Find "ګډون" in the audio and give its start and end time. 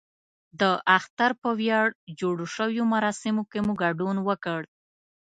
3.83-4.15